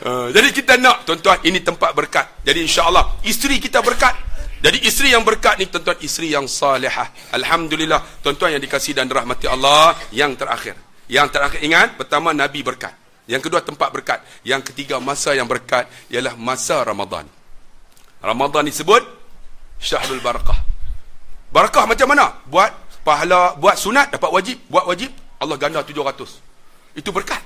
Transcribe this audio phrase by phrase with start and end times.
[0.00, 2.40] Uh, jadi kita nak tuan-tuan ini tempat berkat.
[2.40, 4.16] Jadi insya-Allah isteri kita berkat.
[4.60, 7.32] Jadi isteri yang berkat ni tuan-tuan isteri yang salihah.
[7.32, 10.76] Alhamdulillah tuan-tuan yang dikasihi dan dirahmati Allah yang terakhir.
[11.08, 12.92] Yang terakhir ingat pertama Nabi berkat.
[13.28, 14.20] Yang kedua tempat berkat.
[14.44, 17.28] Yang ketiga masa yang berkat ialah masa Ramadan.
[18.20, 19.00] Ramadan disebut
[19.80, 20.60] syahrul barakah.
[21.52, 22.40] Barakah macam mana?
[22.48, 27.00] Buat pahala, buat sunat dapat wajib, buat wajib Allah ganda 700.
[27.00, 27.40] Itu berkat.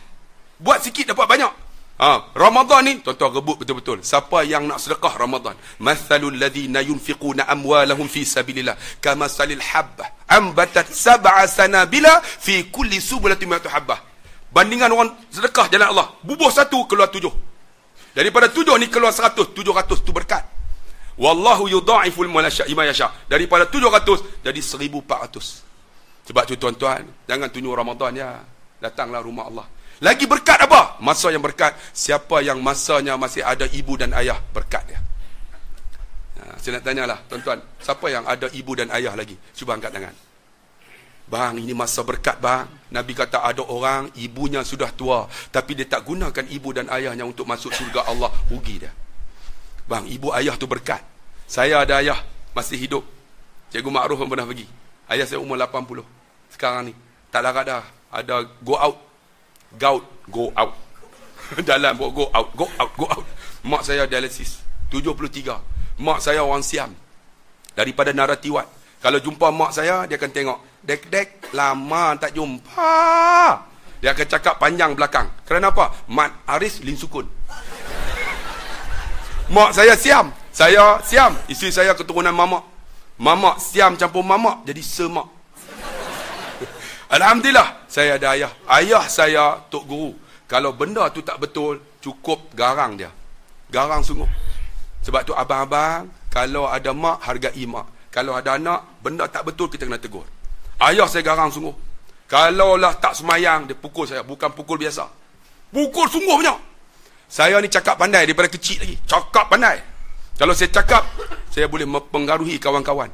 [0.59, 1.63] Buat sikit dapat banyak.
[1.95, 4.02] Ha, Ramadan ni tuan-tuan rebut betul-betul.
[4.02, 5.54] Siapa yang nak sedekah Ramadan?
[5.79, 13.70] Mathalul ladzina yunfiquna amwalahum fi sabilillah kamasalil habbah ambatat sab'a sanabila fi kulli subulatin mi'atu
[13.70, 14.03] habbah.
[14.50, 17.30] Bandingan orang sedekah jalan Allah, bubuh satu keluar tujuh.
[18.14, 20.42] Daripada tujuh ni keluar seratus, tujuh ratus tu berkat.
[21.14, 23.11] Wallahu yudha'iful malasya ima yasha.
[23.31, 25.62] Daripada tujuh ratus jadi seribu empat ratus.
[26.26, 28.31] Sebab tu tuan-tuan, jangan tunjuk Ramadan ya.
[28.82, 29.67] Datanglah rumah Allah.
[30.03, 30.98] Lagi berkat apa?
[30.98, 31.76] Masa yang berkat.
[31.94, 35.00] Siapa yang masanya masih ada ibu dan ayah berkat dia.
[36.42, 37.62] Ha, saya nak tanyalah tuan-tuan.
[37.78, 39.39] Siapa yang ada ibu dan ayah lagi?
[39.55, 40.15] Cuba angkat tangan.
[41.25, 42.69] Bang, ini masa berkat bang.
[42.92, 45.25] Nabi kata ada orang ibunya sudah tua.
[45.48, 48.28] Tapi dia tak gunakan ibu dan ayahnya untuk masuk surga Allah.
[48.53, 48.92] Rugi dia.
[49.89, 51.00] Bang, ibu ayah tu berkat.
[51.48, 52.20] Saya ada ayah
[52.53, 53.05] masih hidup.
[53.72, 54.69] Cikgu Ma'ruf pun pernah pergi.
[55.09, 56.05] Ayah saya umur 80.
[56.53, 56.95] Sekarang ni.
[57.33, 57.84] Tak larat dah.
[58.12, 58.97] Ada go out
[59.77, 60.75] gout go out.
[61.69, 63.27] Dalam go out go out go out.
[63.64, 64.61] Mak saya dialisis
[64.92, 66.91] 73 mak saya orang siam.
[67.75, 68.66] Daripada naratiwat.
[69.03, 72.94] Kalau jumpa mak saya dia akan tengok dek dek lama tak jumpa.
[74.00, 75.28] Dia akan cakap panjang belakang.
[75.48, 76.06] Kerana apa?
[76.12, 77.27] Mat aris lin sukun.
[79.50, 80.31] Mak saya siam.
[80.55, 81.34] Saya siam.
[81.50, 82.62] Isteri saya keturunan mamak.
[83.19, 85.34] Mamak siam campur mamak jadi semak
[87.15, 88.53] Alhamdulillah saya ada ayah.
[88.67, 90.11] Ayah saya tok guru.
[90.51, 93.15] Kalau benda tu tak betul, cukup garang dia.
[93.71, 94.27] Garang sungguh.
[95.06, 98.11] Sebab tu abang-abang, kalau ada mak, hargai mak.
[98.11, 100.27] Kalau ada anak, benda tak betul, kita kena tegur.
[100.83, 101.75] Ayah saya garang sungguh.
[102.27, 104.27] Kalau lah tak semayang, dia pukul saya.
[104.27, 105.06] Bukan pukul biasa.
[105.71, 106.55] Pukul sungguh punya.
[107.31, 108.99] Saya ni cakap pandai daripada kecil lagi.
[109.06, 109.78] Cakap pandai.
[110.34, 111.06] Kalau saya cakap,
[111.50, 113.11] saya boleh mempengaruhi kawan-kawan.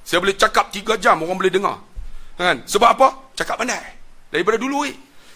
[0.00, 1.76] Saya boleh cakap tiga jam, orang boleh dengar.
[2.34, 2.66] Kan?
[2.66, 3.08] Sebab apa?
[3.38, 3.82] Cakap pandai.
[4.30, 4.94] Daripada dulu eh.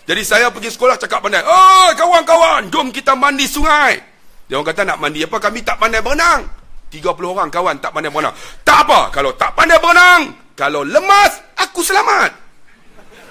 [0.09, 1.45] Jadi saya pergi sekolah cakap pandai.
[1.45, 4.01] Oh kawan-kawan, jom kita mandi sungai.
[4.49, 5.37] Dia orang kata nak mandi apa?
[5.37, 6.49] Kami tak pandai berenang.
[6.89, 8.33] 30 orang kawan tak pandai berenang.
[8.65, 12.33] Tak apa, kalau tak pandai berenang, kalau lemas, aku selamat.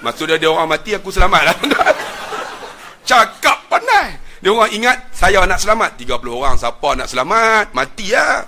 [0.06, 1.56] Maksudnya dia orang mati, aku selamat lah.
[3.09, 4.13] cakap pandai.
[4.38, 5.97] Dia orang ingat, saya nak selamat.
[5.97, 7.66] 30 orang, siapa nak selamat?
[7.73, 8.45] Mati lah.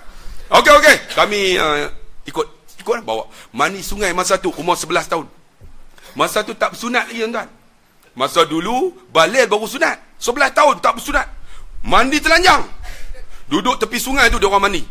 [0.54, 0.96] Okey, okey.
[1.18, 1.90] Kami uh,
[2.30, 2.46] ikut
[2.86, 3.24] Lah bawa.
[3.54, 5.26] Mani sungai masa tu umur 11 tahun.
[6.18, 7.48] Masa tu tak bersunat lagi tuan-tuan.
[8.18, 9.96] Masa dulu balil baru sunat.
[10.18, 11.26] 11 tahun tak bersunat.
[11.86, 12.66] Mandi telanjang.
[13.48, 14.82] Duduk tepi sungai tu dia orang mandi.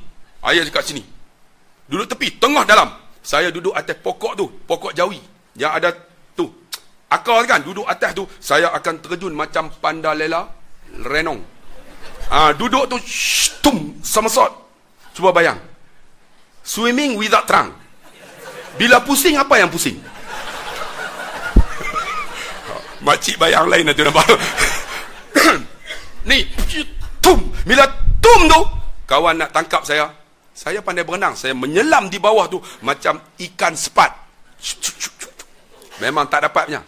[0.44, 1.04] Ayah dekat sini.
[1.88, 2.90] Duduk tepi tengah dalam.
[3.20, 5.20] Saya duduk atas pokok tu, pokok jawi
[5.60, 5.92] yang ada
[6.34, 6.48] tu.
[7.12, 10.48] Akar kan duduk atas tu, saya akan terjun macam panda lela
[11.04, 11.44] renong.
[12.32, 12.98] Ah ha, duduk tu
[13.62, 14.54] tum somersault.
[15.14, 15.69] Cuba bayang.
[16.70, 17.74] Swimming without trunk.
[18.78, 19.98] Bila pusing, apa yang pusing?
[23.02, 24.30] Makcik bayang lain nanti nampak.
[26.30, 26.46] Ni,
[27.26, 27.42] tum.
[27.66, 27.90] Bila
[28.22, 28.62] tum tu,
[29.10, 30.14] kawan nak tangkap saya.
[30.54, 31.34] Saya pandai berenang.
[31.34, 34.14] Saya menyelam di bawah tu macam ikan sepat.
[36.06, 36.86] Memang tak dapatnya.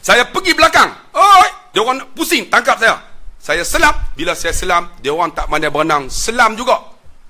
[0.00, 0.88] Saya pergi belakang.
[1.12, 2.96] Oi, dia orang pusing tangkap saya.
[3.36, 3.92] Saya selam.
[4.16, 6.08] Bila saya selam, dia orang tak pandai berenang.
[6.08, 6.80] Selam juga.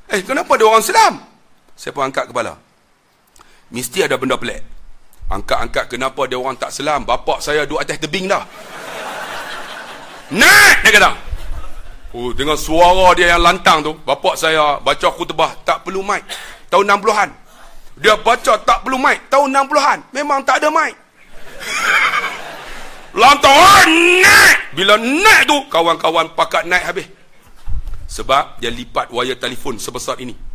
[0.06, 1.38] Eh, kenapa dia orang selam?
[1.78, 2.58] Saya pun angkat kepala.
[3.70, 4.66] Mesti ada benda pelik.
[5.30, 7.06] Angkat-angkat kenapa dia orang tak selam.
[7.06, 8.42] Bapak saya duduk atas tebing dah.
[10.34, 10.76] Naik!
[10.82, 11.10] Dia kata.
[12.18, 13.94] Oh, dengan suara dia yang lantang tu.
[14.02, 16.26] Bapak saya baca khutbah tak perlu mic.
[16.66, 17.30] Tahun 60-an.
[18.02, 19.30] Dia baca tak perlu mic.
[19.30, 19.98] Tahun 60-an.
[20.10, 20.98] Memang tak ada mic.
[23.22, 23.54] lantang.
[23.54, 23.82] Oh,
[24.18, 24.74] naik!
[24.74, 27.06] Bila naik tu, kawan-kawan pakat naik habis.
[28.10, 30.47] Sebab dia lipat wayar telefon sebesar ini.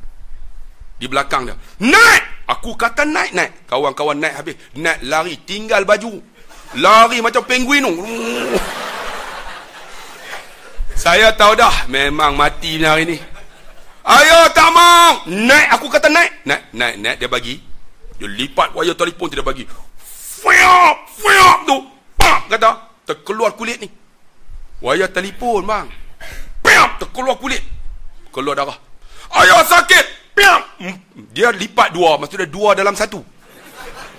[1.04, 1.60] Di belakang dia.
[1.84, 2.48] Naik!
[2.48, 3.68] Aku kata naik naik.
[3.68, 4.56] Kawan-kawan naik habis.
[4.80, 6.16] Naik lari tinggal baju.
[6.80, 7.92] Lari macam penguin tu.
[10.96, 13.20] Saya tahu dah memang mati ni hari ni.
[14.08, 15.28] Ayo tak mau.
[15.28, 16.32] Naik aku kata naik.
[16.48, 17.60] Naik naik naik dia bagi.
[18.16, 19.68] Dia lipat wayar telefon dia bagi.
[20.40, 21.84] Fiap fiap tu.
[22.16, 23.92] Pak kata terkeluar kulit ni.
[24.80, 25.92] Wayar telefon bang.
[26.64, 27.60] Piap terkeluar kulit.
[28.32, 28.80] Keluar darah.
[29.36, 30.23] Ayo sakit.
[30.34, 30.62] Piam.
[31.34, 32.18] Dia lipat dua.
[32.18, 33.22] Maksudnya dua dalam satu.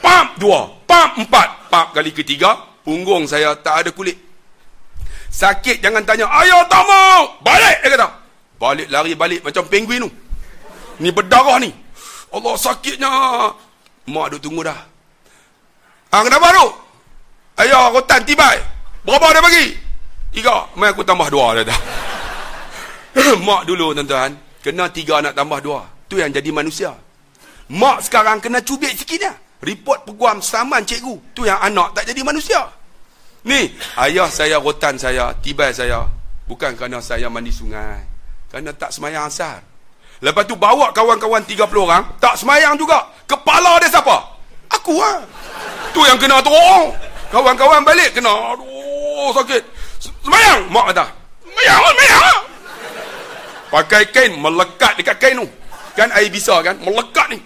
[0.00, 0.34] Pam.
[0.38, 0.70] Dua.
[0.86, 1.22] Pam.
[1.22, 1.70] Empat.
[1.70, 1.86] Pam.
[1.90, 2.74] Kali ketiga.
[2.84, 4.20] Punggung saya tak ada kulit.
[5.34, 7.42] Sakit jangan tanya, ayah tak mau.
[7.42, 8.08] Balik, dia kata.
[8.54, 10.10] Balik, lari balik macam penguin tu.
[11.02, 11.74] Ni berdarah ni.
[12.30, 13.10] Allah sakitnya.
[14.06, 14.78] Mak duk tunggu dah.
[16.12, 16.66] Ha, kenapa tu?
[17.66, 18.46] Ayah, rotan tiba.
[19.02, 19.66] Berapa dia bagi?
[20.38, 20.70] Tiga.
[20.78, 21.64] Mai aku tambah dua dah.
[21.72, 21.80] dah.
[23.48, 24.38] Mak dulu tuan-tuan.
[24.62, 25.82] Kena tiga nak tambah dua.
[26.14, 26.94] Tu yang jadi manusia.
[27.74, 29.34] Mak sekarang kena cubit sikit dah.
[29.66, 31.34] Report peguam saman cikgu.
[31.34, 32.70] Tu yang anak tak jadi manusia.
[33.42, 36.06] Ni, ayah saya rotan saya, tiba saya.
[36.46, 37.98] Bukan kerana saya mandi sungai.
[38.46, 39.58] Kerana tak semayang asar.
[40.22, 43.10] Lepas tu bawa kawan-kawan 30 orang, tak semayang juga.
[43.26, 44.14] Kepala dia siapa?
[44.70, 45.18] Aku lah.
[45.90, 46.54] Tu yang kena tu.
[47.34, 48.54] Kawan-kawan balik kena.
[48.54, 49.62] Aduh, sakit.
[50.22, 50.70] Semayang.
[50.70, 51.10] Mak kata.
[51.42, 52.38] Semayang, semayang.
[53.74, 55.63] Pakai kain, melekat dekat kain tu.
[55.94, 57.38] Kan air bisa kan, melekat ni.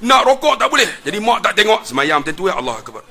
[0.00, 0.88] Nak rokok tak boleh.
[1.04, 1.84] Jadi mak tak tengok.
[1.84, 2.76] Semayang macam tu ya Allah.
[2.80, 3.04] Akbar.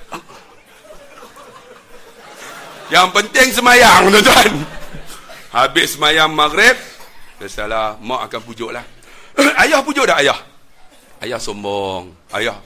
[2.90, 4.52] Yang penting semayang tuan-tuan.
[5.54, 6.74] Habis semayang maghrib.
[7.38, 7.88] Dah salah.
[8.02, 8.82] Mak akan pujuk lah.
[9.68, 10.40] ayah pujuk tak ayah?
[11.22, 12.10] Ayah sombong.
[12.34, 12.58] Ayah.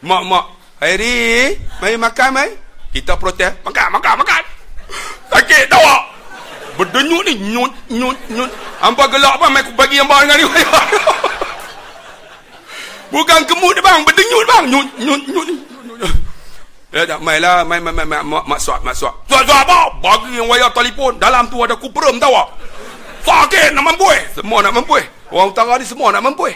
[0.00, 0.46] Mak, mak.
[0.80, 2.52] Hairi, mari makan, mari.
[2.88, 3.52] Kita protes.
[3.60, 4.42] Makan, makan, makan.
[5.28, 6.09] Sakit tak?
[6.80, 7.34] Berdenyut ni.
[7.52, 8.50] Nyut, nyut, nyut.
[8.80, 9.52] Hampa gelak bang.
[9.60, 10.44] Aku bagi yang dengan ni.
[13.12, 14.00] Bukan kemut ni bang.
[14.08, 14.64] Berdenyut bang.
[14.72, 15.48] Nyut, nyut, nyut.
[16.90, 19.14] Ya tak mai lah, mai mai mai mai mak suap mak suap.
[19.30, 19.94] Suap suap apa?
[20.02, 22.48] Bagi yang wayar telefon, dalam tu ada kuperum tahu tak?
[23.22, 24.10] Sakit nak mampu.
[24.34, 24.98] Semua nak mampu.
[25.30, 26.50] Orang utara ni semua nak mampu.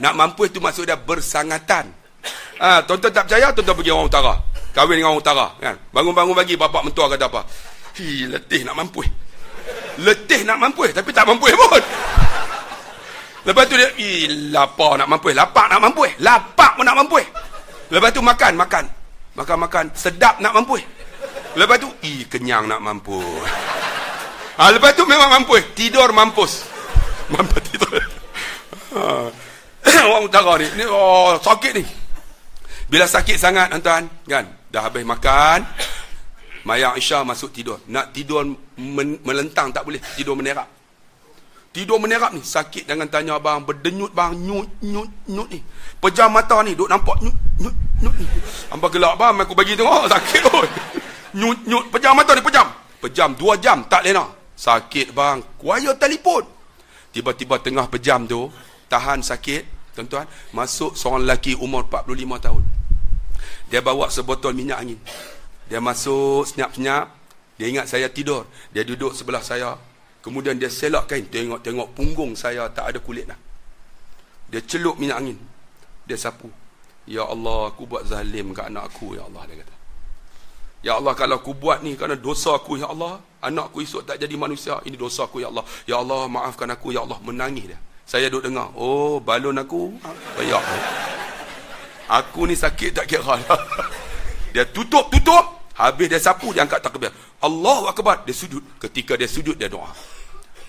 [0.00, 1.92] Nak mampu tu maksud dia bersangatan.
[2.56, 4.34] Ah, ha, tuan-tuan tak percaya, tuan-tuan pergi orang utara.
[4.72, 5.76] Kahwin dengan orang utara, kan?
[5.92, 7.44] Bangun-bangun pagi bapak mentua kata apa?
[7.96, 9.00] Hi, letih nak mampu.
[10.04, 11.82] Letih nak mampu tapi tak mampu pun.
[13.48, 15.32] Lepas tu dia, ih, lapar nak mampu.
[15.32, 16.04] Lapak nak mampu.
[16.20, 17.24] Lapak pun nak mampu.
[17.88, 18.84] Lepas tu makan, makan.
[19.32, 20.76] Makan-makan sedap nak mampu.
[21.56, 23.16] Lepas tu, i kenyang nak mampu.
[24.60, 25.56] Ha, lepas tu memang mampu.
[25.72, 26.68] Tidur mampus.
[27.32, 27.96] Mampu tidur.
[28.92, 29.32] Ha.
[30.12, 31.84] Orang utara ni, ni oh, sakit ni.
[32.92, 34.44] Bila sakit sangat, tuan kan?
[34.68, 35.64] Dah habis makan.
[36.66, 37.78] Mayang Isya masuk tidur.
[37.86, 38.42] Nak tidur
[38.74, 40.02] men melentang tak boleh.
[40.18, 40.66] Tidur menerap.
[41.70, 42.42] Tidur menerap ni.
[42.42, 43.62] Sakit jangan tanya abang.
[43.62, 44.34] Berdenyut bang.
[44.34, 45.62] Nyut, nyut, nyut ni.
[46.02, 46.74] Pejam mata ni.
[46.74, 48.26] Duk nampak nyut, nyut, nyut ni.
[48.74, 49.46] Abang gelap bang.
[49.46, 50.08] Aku bagi tengok.
[50.12, 50.66] Sakit pun.
[51.38, 51.86] Nyut, nyut.
[51.94, 52.42] Pejam mata ni.
[52.42, 52.66] Pejam.
[52.98, 53.30] Pejam.
[53.38, 53.86] Dua jam.
[53.86, 54.26] Tak lena.
[54.58, 55.38] Sakit bang.
[55.62, 56.50] Kuaya telefon.
[57.14, 58.50] Tiba-tiba tengah pejam tu.
[58.90, 59.94] Tahan sakit.
[59.94, 60.26] Tuan-tuan.
[60.50, 62.62] Masuk seorang lelaki umur 45 tahun.
[63.70, 64.98] Dia bawa sebotol minyak angin.
[65.66, 67.10] Dia masuk senyap-senyap.
[67.58, 68.46] Dia ingat saya tidur.
[68.70, 69.74] Dia duduk sebelah saya.
[70.22, 71.26] Kemudian dia selak kain.
[71.26, 73.38] Tengok-tengok punggung saya tak ada kulit dah.
[74.50, 75.38] Dia celup minyak angin.
[76.06, 76.50] Dia sapu.
[77.06, 79.42] Ya Allah, aku buat zalim ke anak aku, Ya Allah.
[79.46, 79.74] Dia kata.
[80.82, 83.22] Ya Allah, kalau aku buat ni kerana dosa aku, Ya Allah.
[83.42, 84.78] Anak aku esok tak jadi manusia.
[84.82, 85.62] Ini dosa aku, Ya Allah.
[85.86, 87.18] Ya Allah, maafkan aku, Ya Allah.
[87.22, 87.78] Menangis dia.
[88.06, 88.70] Saya duduk dengar.
[88.78, 89.94] Oh, balon aku.
[90.42, 90.62] Ya
[92.06, 93.34] Aku ni sakit tak kira.
[94.54, 95.55] dia tutup, tutup.
[95.76, 97.12] Habis dia sapu, dia angkat takbir.
[97.44, 98.24] Allah Akbar.
[98.24, 98.64] Dia sujud.
[98.80, 99.92] Ketika dia sujud, dia doa.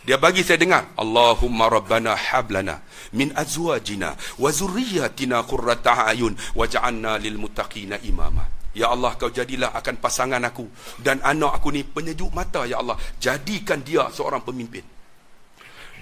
[0.07, 2.79] Dia bagi saya dengar, Allahumma rabbana hablana
[3.11, 8.47] min azwajina wa zurriyyatina qurrata ayun waj'alna lil muttaqina imama.
[8.71, 10.63] Ya Allah kau jadilah akan pasangan aku
[11.03, 12.95] dan anak aku ni penyejuk mata ya Allah.
[13.19, 14.85] Jadikan dia seorang pemimpin.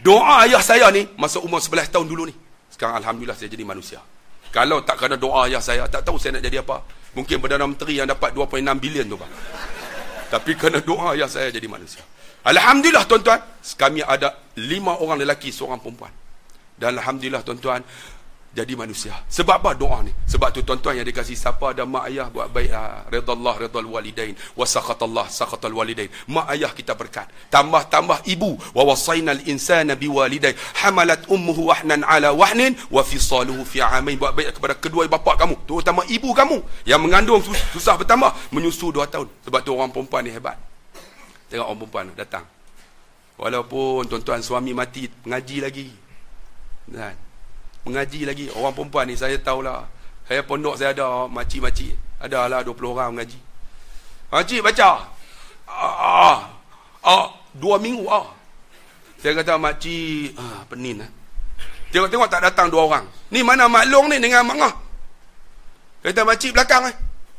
[0.06, 2.36] Doa ayah saya ni masa umur 11 tahun dulu ni.
[2.70, 4.06] Sekarang alhamdulillah saya jadi manusia.
[4.52, 6.82] Kalau tak kena doa ayah saya, tak tahu saya nak jadi apa.
[7.16, 9.32] Mungkin Perdana Menteri yang dapat 2.6 bilion tu bang.
[10.32, 12.04] Tapi kena doa ayah saya jadi manusia.
[12.46, 13.42] Alhamdulillah tuan-tuan,
[13.80, 16.14] kami ada lima orang lelaki, seorang perempuan.
[16.75, 17.82] Dan Alhamdulillah tuan-tuan,
[18.56, 19.12] jadi manusia.
[19.28, 20.16] Sebab apa doa ni?
[20.32, 23.04] Sebab tu tuan-tuan yang dikasih siapa ada mak ayah buat baik lah.
[23.12, 24.32] Redallah redal walidain.
[24.56, 26.08] Wasakatallah sakatal walidain.
[26.32, 27.28] Mak ayah kita berkat.
[27.52, 28.56] Tambah-tambah ibu.
[28.72, 30.56] Wa wasainal insana biwalidain.
[30.80, 32.80] Hamalat ummuhu wahnan ala wahnin.
[32.88, 34.16] Wa fisaluhu fi amain.
[34.16, 35.68] Buat baik kepada kedua bapa kamu.
[35.68, 36.88] Terutama ibu kamu.
[36.88, 37.44] Yang mengandung
[37.76, 38.56] susah bertambah.
[38.56, 39.28] Menyusu dua tahun.
[39.44, 40.56] Sebab tu orang perempuan ni hebat.
[41.52, 42.48] Tengok orang perempuan datang.
[43.36, 45.88] Walaupun tuan-tuan suami mati, mengaji lagi.
[46.88, 47.35] Kan?
[47.86, 48.46] Mengaji lagi.
[48.58, 49.86] Orang perempuan ni saya tahulah.
[50.25, 51.94] Saya pondok saya ada makcik-makcik.
[52.18, 53.38] Ada lah 20 orang mengaji.
[54.34, 55.06] Makcik baca.
[55.70, 56.50] Ah,
[57.06, 58.25] ah, dua minggu ah.
[59.22, 61.10] Saya kata makcik, ah, penin lah.
[61.94, 63.06] Tengok-tengok tak datang dua orang.
[63.30, 64.74] Ni mana maklong ni dengan mangah.
[66.01, 66.96] Saya kata makcik belakang eh.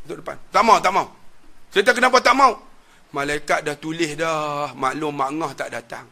[0.07, 0.39] Duduk depan.
[0.55, 1.07] Tak mau, tak mau.
[1.75, 2.55] Saya kata kenapa tak mau?
[3.11, 4.71] Malaikat dah tulis dah.
[4.79, 6.07] Maklum makngah tak datang.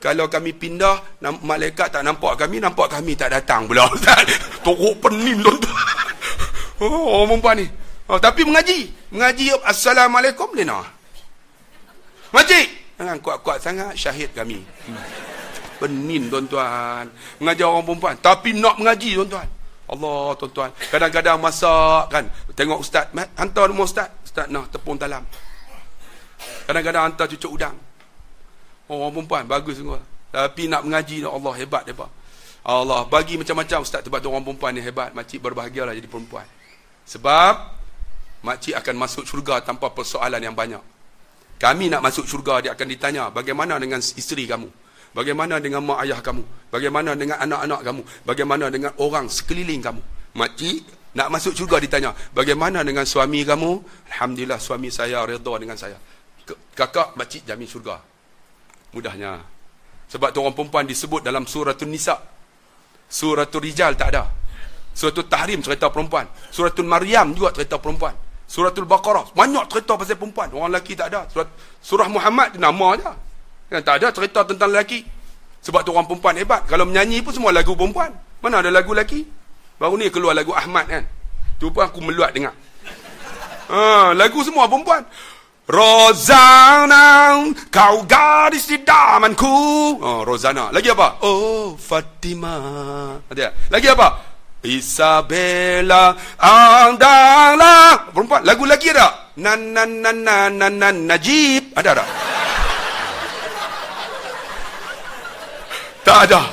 [0.00, 3.84] Kalau kami pindah, malaikat tak nampak kami, nampak kami tak datang pula.
[4.64, 5.78] Tokok penin tuan-tuan.
[6.80, 7.66] Oh, orang perempuan ni.
[8.08, 8.88] Oh, tapi mengaji.
[9.12, 10.88] Mengaji, Assalamualaikum, nak.
[12.32, 12.96] Makcik.
[12.96, 14.64] Jangan kuat-kuat sangat, syahid kami.
[14.88, 14.96] Hmm.
[15.76, 17.04] Penin, tuan-tuan.
[17.36, 18.16] Mengajar orang perempuan.
[18.16, 19.44] Tapi nak mengaji, tuan-tuan.
[19.92, 20.72] Allah, tuan-tuan.
[20.88, 22.24] Kadang-kadang masak, kan.
[22.56, 23.12] Tengok ustaz.
[23.36, 24.08] Hantar rumah ustaz.
[24.24, 25.20] Ustaz nak tepung dalam.
[26.64, 27.76] Kadang-kadang hantar cucuk udang.
[28.90, 30.02] Orang perempuan, bagus semua.
[30.34, 31.94] Tapi nak mengaji, Allah, hebat dia,
[32.66, 35.14] Allah, bagi macam-macam ustaz sebab orang perempuan ni hebat.
[35.14, 36.44] Makcik berbahagialah jadi perempuan.
[37.06, 37.54] Sebab
[38.42, 40.82] makcik akan masuk syurga tanpa persoalan yang banyak.
[41.60, 44.66] Kami nak masuk syurga, dia akan ditanya, bagaimana dengan isteri kamu?
[45.12, 46.42] Bagaimana dengan mak ayah kamu?
[46.72, 48.02] Bagaimana dengan anak-anak kamu?
[48.26, 50.02] Bagaimana dengan orang sekeliling kamu?
[50.34, 50.78] Makcik
[51.14, 53.70] nak masuk syurga ditanya, bagaimana dengan suami kamu?
[54.14, 55.98] Alhamdulillah suami saya redha dengan saya.
[56.72, 58.00] Kakak, makcik jamin syurga.
[58.90, 59.40] Mudahnya.
[60.10, 62.18] Sebab tu orang perempuan disebut dalam suratul nisa.
[63.06, 64.26] Suratul rijal tak ada.
[64.90, 66.26] Suratul tahrim cerita perempuan.
[66.50, 68.14] Suratul maryam juga cerita perempuan.
[68.50, 69.30] Suratul Baqarah.
[69.30, 70.50] Banyak cerita pasal perempuan.
[70.50, 71.30] Orang lelaki tak ada.
[71.30, 71.46] Surat,
[71.78, 73.12] surah Muhammad nama je.
[73.70, 75.06] Kan, tak ada cerita tentang lelaki.
[75.62, 76.66] Sebab tu orang perempuan hebat.
[76.66, 78.10] Kalau menyanyi pun semua lagu perempuan.
[78.42, 79.22] Mana ada lagu lelaki?
[79.78, 81.06] Baru ni keluar lagu Ahmad kan.
[81.62, 82.56] Tu pun aku meluat dengar.
[83.70, 85.06] Ha, lagu semua perempuan.
[85.70, 87.38] Rozana,
[87.70, 90.02] kau gadis di damanku.
[90.02, 90.74] Oh, Rozana.
[90.74, 91.22] Lagi apa?
[91.22, 92.58] Oh, Fatima.
[93.70, 94.08] Lagi apa?
[94.66, 102.08] Isabella adalah perempuan lagu lagi ada nan nan nan nan nan nan najib ada tak
[106.04, 106.44] tak ada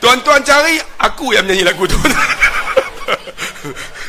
[0.00, 2.00] tuan-tuan cari aku yang menyanyi lagu tu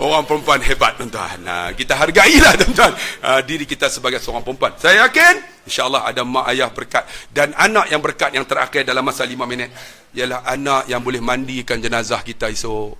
[0.00, 5.04] orang perempuan hebat tuan-tuan nah, kita hargailah tuan-tuan uh, diri kita sebagai seorang perempuan saya
[5.04, 9.44] yakin insyaAllah ada mak ayah berkat dan anak yang berkat yang terakhir dalam masa lima
[9.44, 9.70] minit
[10.14, 12.98] ialah anak yang boleh mandikan jenazah kita esok.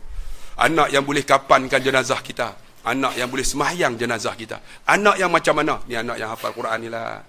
[0.60, 2.54] Anak yang boleh kapankan jenazah kita.
[2.86, 4.60] Anak yang boleh semahyang jenazah kita.
[4.88, 5.80] Anak yang macam mana?
[5.88, 7.20] Ni anak yang hafal Quran ni lah.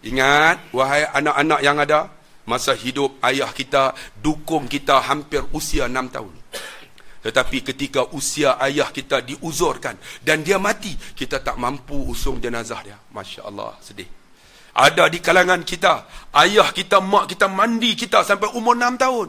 [0.00, 2.08] Ingat, wahai anak-anak yang ada,
[2.48, 6.32] masa hidup ayah kita, dukung kita hampir usia enam tahun.
[7.20, 12.96] Tetapi ketika usia ayah kita diuzurkan dan dia mati, kita tak mampu usung jenazah dia.
[13.12, 14.08] Masya Allah, sedih.
[14.72, 16.08] Ada di kalangan kita.
[16.32, 19.28] Ayah kita, mak kita mandi kita sampai umur 6 tahun.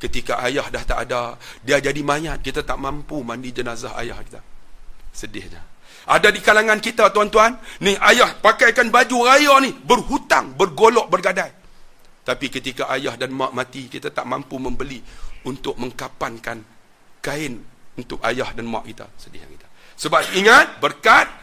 [0.00, 2.44] Ketika ayah dah tak ada, dia jadi mayat.
[2.44, 4.40] Kita tak mampu mandi jenazah ayah kita.
[5.12, 5.64] Sedihnya.
[6.08, 7.56] Ada di kalangan kita tuan-tuan.
[7.84, 9.72] Ni ayah pakaikan baju raya ni.
[9.72, 11.52] Berhutang, bergolok, bergadai.
[12.20, 15.00] Tapi ketika ayah dan mak mati, kita tak mampu membeli
[15.48, 16.79] untuk mengkapankan
[17.20, 17.60] kain
[17.96, 19.06] untuk ayah dan mak kita.
[19.16, 19.68] Sedih kita.
[20.00, 21.40] Sebab ingat, berkat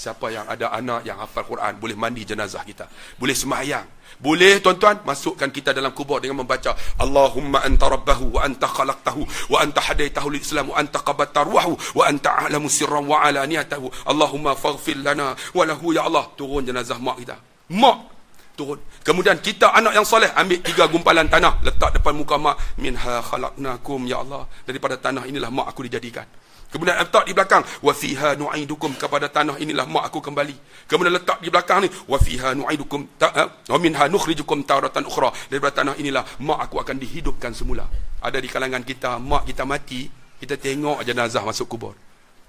[0.00, 2.88] Siapa yang ada anak yang hafal Quran boleh mandi jenazah kita.
[3.20, 4.00] Boleh sembahyang.
[4.16, 9.58] Boleh tuan-tuan masukkan kita dalam kubur dengan membaca Allahumma anta rabbahu wa anta khalaqtahu wa
[9.60, 14.56] anta hadaitahu lil Islam wa anta qabatta ruhahu wa anta a'lamu sirran wa alaniyatahu Allahumma
[14.56, 17.36] faghfir lana wa lahu ya Allah turun jenazah mak kita.
[17.76, 18.19] Mak
[18.60, 18.80] turun.
[19.00, 24.04] Kemudian kita anak yang soleh ambil tiga gumpalan tanah letak depan muka mak minha khalaqnakum
[24.04, 26.28] ya Allah daripada tanah inilah mak aku dijadikan.
[26.70, 30.86] Kemudian letak di belakang wa fiha nu'idukum kepada tanah inilah mak aku kembali.
[30.86, 35.34] Kemudian letak di belakang ni wa fiha nu'idukum eh, wa minha nukhrijukum taratan ukhra.
[35.50, 37.88] Daripada tanah inilah mak aku akan dihidupkan semula.
[38.22, 40.06] Ada di kalangan kita mak kita mati,
[40.38, 41.96] kita tengok jenazah masuk kubur.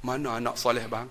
[0.05, 1.09] Mana anak soleh bang?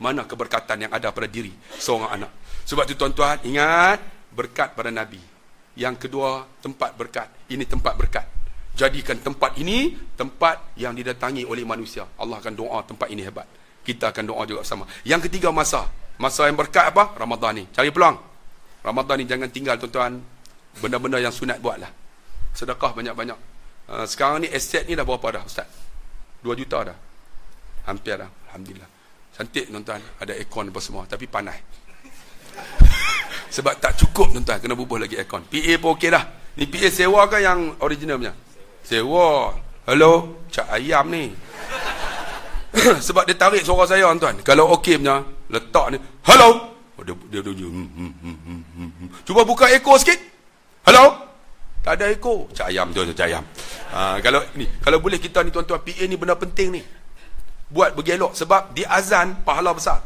[0.00, 2.30] Mana keberkatan yang ada pada diri seorang anak?
[2.64, 4.00] Sebab itu tuan-tuan ingat
[4.32, 5.20] berkat pada nabi.
[5.76, 7.28] Yang kedua tempat berkat.
[7.50, 8.26] Ini tempat berkat
[8.74, 12.04] jadikan tempat ini tempat yang didatangi oleh manusia.
[12.18, 13.46] Allah akan doa tempat ini hebat.
[13.86, 14.84] Kita akan doa juga sama.
[15.06, 15.86] Yang ketiga masa.
[16.18, 17.14] Masa yang berkat apa?
[17.18, 17.64] Ramadan ni.
[17.70, 18.18] Cari peluang.
[18.84, 20.18] Ramadan ni jangan tinggal tuan-tuan.
[20.78, 21.90] Benda-benda yang sunat buatlah.
[22.54, 23.38] Sedekah banyak-banyak.
[23.84, 25.68] Uh, sekarang ni aset ni dah berapa dah Ustaz?
[26.42, 26.98] 2 juta dah.
[27.86, 28.30] Hampir dah.
[28.50, 28.90] Alhamdulillah.
[29.34, 30.02] Cantik tuan-tuan.
[30.22, 31.02] Ada aircon apa semua.
[31.06, 31.58] Tapi panas.
[33.54, 34.58] Sebab tak cukup tuan-tuan.
[34.58, 35.46] Kena bubuh lagi aircon.
[35.46, 36.24] PA pun okey dah.
[36.58, 38.34] Ni PA sewa ke yang original punya?
[38.82, 39.54] Sewa.
[39.86, 41.30] Hello, cak ayam ni.
[43.06, 44.42] Sebab dia tarik suara saya tuan.
[44.42, 45.22] Kalau okey punya,
[45.54, 45.98] letak ni.
[46.26, 46.74] Hello.
[46.98, 49.08] Oh, dia dia, dia, dia hmm, hmm, hmm, hmm, hmm.
[49.22, 50.18] Cuba buka ekor sikit.
[50.82, 51.14] Hello.
[51.86, 52.50] Tak ada ekor.
[52.50, 53.44] Cak ayam tu, cak ayam.
[53.94, 56.82] Ha, kalau ni, kalau boleh kita ni tuan-tuan PA ni benda penting ni.
[57.70, 60.02] Buat bergelok sebab di azan pahala besar.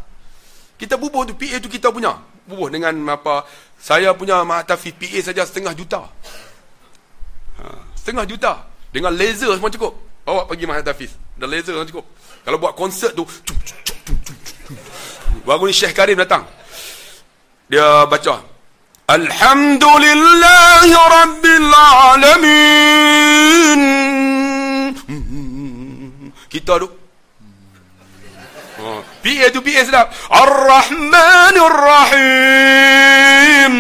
[0.76, 2.12] Kita bubuh tu PA tu kita punya.
[2.49, 3.45] Bubuh dengan apa?
[3.76, 6.02] Saya punya mak tafi PA saja setengah juta.
[7.61, 8.64] Ha setengah juta.
[8.88, 9.93] Dengan laser semua cukup.
[10.25, 12.09] Bawa pergi Mahal Hafiz dan laser semua cukup.
[12.40, 13.28] Kalau buat konsert tu
[15.45, 16.49] baru ni Syekh Karim datang.
[17.69, 18.40] Dia baca
[19.09, 21.69] Alhamdulillahi Rabbil
[22.12, 23.81] Alamin.
[26.49, 26.88] Kita tu
[29.22, 30.06] PA tu PA sedap.
[30.30, 33.75] Ar-Rahmanir Rahim.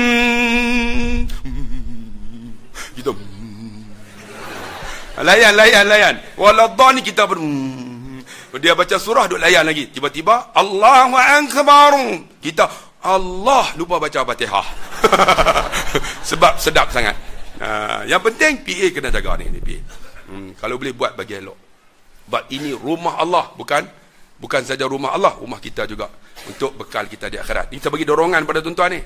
[2.98, 3.10] Kita
[5.22, 6.14] layan layan layan.
[6.38, 7.38] Waladha ni kita ber
[8.58, 9.92] dia baca surah duk layan lagi.
[9.92, 11.94] Tiba-tiba Allahu akbar.
[12.40, 12.64] Kita
[13.04, 14.66] Allah lupa baca Fatihah.
[16.30, 17.14] Sebab sedap sangat.
[17.58, 19.78] Uh, yang penting PA kena jaga ni, ni PA.
[20.30, 21.58] Hmm, kalau boleh buat bagi elok.
[22.28, 23.88] Sebab ini rumah Allah bukan
[24.38, 26.08] bukan saja rumah Allah, rumah kita juga
[26.46, 27.74] untuk bekal kita di akhirat.
[27.74, 29.02] Kita bagi dorongan pada tuan-tuan ni.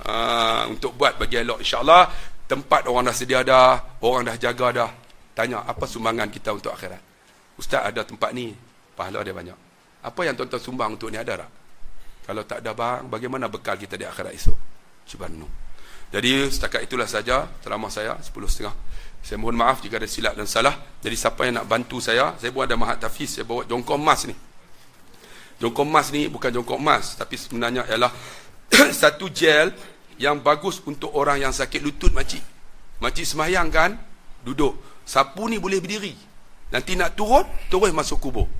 [0.00, 2.08] Uh, untuk buat bagi elok insya-Allah
[2.48, 4.90] tempat orang dah sedia dah, orang dah jaga dah.
[5.36, 6.98] Tanya apa sumbangan kita untuk akhirat.
[7.60, 8.50] Ustaz ada tempat ni,
[8.96, 9.58] pahala dia banyak.
[10.02, 11.50] Apa yang tuan-tuan sumbang untuk ni ada tak?
[12.26, 14.58] Kalau tak ada bang, bagaimana bekal kita di akhirat esok?
[15.04, 15.52] Cuba renung.
[16.10, 18.66] Jadi setakat itulah saja ceramah saya 10.30.
[19.20, 20.74] Saya mohon maaf jika ada silap dan salah.
[20.98, 24.26] Jadi siapa yang nak bantu saya, saya pun ada mahat tafiz, saya bawa jongkok emas
[24.26, 24.34] ni.
[25.60, 28.08] Jongkok emas ni bukan jongkok emas, tapi sebenarnya ialah
[29.04, 29.68] satu gel
[30.16, 32.40] yang bagus untuk orang yang sakit lutut makcik.
[33.04, 34.00] Makcik semayang kan,
[34.40, 34.72] duduk.
[35.04, 36.16] Sapu ni boleh berdiri.
[36.72, 38.48] Nanti nak turun, terus masuk kubur.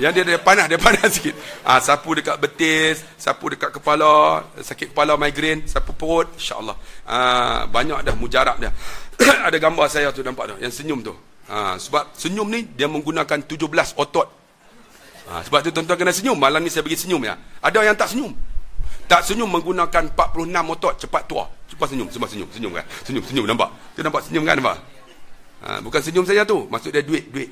[0.00, 1.36] Yang dia dia panas, dia panas sikit.
[1.60, 6.72] Ha, sapu dekat betis, sapu dekat kepala, sakit kepala migrain, sapu perut, insya-Allah.
[7.04, 8.72] Ah, ha, banyak dah mujarab dia.
[9.46, 11.12] Ada gambar saya tu nampak tu, yang senyum tu.
[11.46, 14.26] Ha, sebab senyum ni dia menggunakan 17 otot.
[15.30, 16.34] Ha, sebab tu tuan-tuan kena senyum.
[16.34, 17.38] Malam ni saya bagi senyum ya.
[17.62, 18.34] Ada yang tak senyum.
[19.06, 21.46] Tak senyum menggunakan 46 otot cepat tua.
[21.70, 22.84] Cepat senyum, semua senyum, senyum kan.
[23.06, 23.70] Senyum, senyum nampak.
[23.94, 24.78] Tu nampak senyum kan nampak.
[25.62, 27.50] Ha, bukan senyum saya tu, maksud dia duit, duit.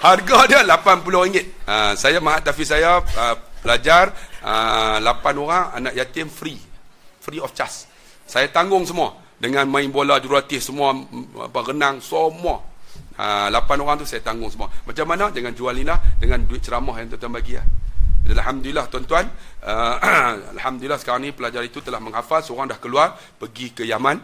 [0.00, 1.36] Harga dia RM80.
[1.68, 6.56] Ha, saya mahat tafiz saya uh, pelajar uh, 8 orang anak yatim free.
[7.20, 7.84] Free of charge.
[8.24, 10.92] Saya tanggung semua dengan main bola jurulatih semua
[11.40, 12.68] apa renang semua.
[13.20, 14.68] Ha, 8 orang tu saya tanggung semua.
[14.84, 17.64] Macam mana dengan jual lina dengan duit ceramah yang tuan-tuan bagi ya.
[18.30, 19.26] Alhamdulillah tuan-tuan
[19.66, 19.96] uh,
[20.54, 24.22] Alhamdulillah sekarang ni pelajar itu telah menghafal Seorang dah keluar pergi ke Yaman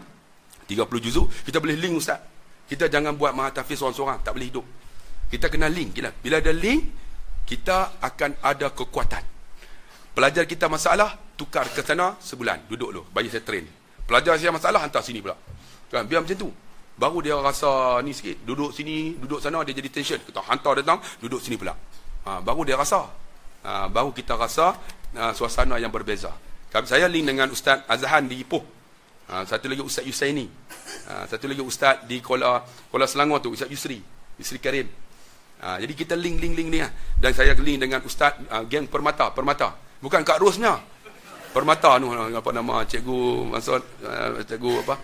[0.63, 2.23] 30 juzuk Kita boleh link ustaz
[2.71, 4.63] Kita jangan buat mahatafiz seorang-seorang Tak boleh hidup
[5.27, 5.99] kita kena link.
[5.99, 6.81] Bila ada link,
[7.43, 9.23] kita akan ada kekuatan.
[10.15, 12.65] Pelajar kita masalah, tukar ke sana sebulan.
[12.71, 13.67] Duduk dulu, bagi saya train.
[14.07, 15.35] Pelajar saya masalah, hantar sini pula.
[15.91, 16.07] Kan?
[16.07, 16.49] Biar macam tu.
[16.97, 18.41] Baru dia rasa ni sikit.
[18.41, 20.17] Duduk sini, duduk sana, dia jadi tension.
[20.23, 21.75] Kita hantar datang, duduk sini pula.
[22.25, 23.05] Ha, baru dia rasa.
[23.61, 24.73] Ha, baru kita rasa
[25.13, 26.33] ha, suasana yang berbeza.
[26.87, 28.63] Saya link dengan Ustaz Azhan di Ipoh.
[29.27, 30.47] Ha, satu lagi Ustaz Yusaini.
[31.11, 34.01] Ha, satu lagi Ustaz di Kuala, Kuala Selangor tu, Ustaz Yusri.
[34.39, 34.87] Yusri Karim.
[35.57, 36.89] Ha, jadi kita link link link ni ha.
[37.17, 39.73] dan saya link dengan ustaz uh, geng Permata, Permata.
[39.97, 40.77] Bukan Kak Rosnya.
[41.57, 44.95] Permata tu apa nama cikgu maksud uh, cikgu apa?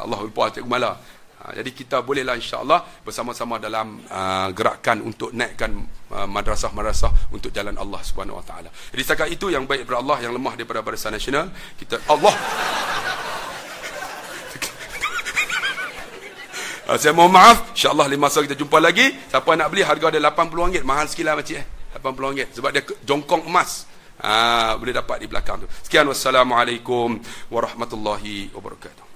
[0.00, 0.96] Allah lupa cikgu Mala.
[1.40, 5.76] Ha, jadi kita bolehlah insya-Allah bersama-sama dalam uh, gerakan untuk naikkan
[6.08, 8.72] uh, madrasah-madrasah untuk jalan Allah Subhanahu Wa Taala.
[8.72, 12.32] Jadi setakat itu yang baik daripada Allah yang lemah daripada barisan nasional, kita Allah
[16.90, 17.76] Uh, saya mohon maaf.
[17.76, 19.14] InsyaAllah lima masa kita jumpa lagi.
[19.28, 20.82] Siapa nak beli harga dia RM80.
[20.82, 21.66] Mahal sikit lah makcik eh.
[22.02, 22.58] RM80.
[22.58, 23.89] Sebab dia jongkong emas.
[24.20, 25.68] Uh, boleh dapat di belakang tu.
[25.82, 26.06] Sekian.
[26.06, 27.18] Wassalamualaikum
[27.50, 29.09] warahmatullahi wabarakatuh.